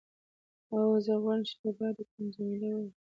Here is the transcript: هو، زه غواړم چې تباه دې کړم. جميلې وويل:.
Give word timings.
هو، 0.69 0.81
زه 1.05 1.13
غواړم 1.21 1.43
چې 1.49 1.53
تباه 1.61 1.91
دې 1.97 2.03
کړم. 2.09 2.25
جميلې 2.35 2.69
وويل:. 2.73 2.93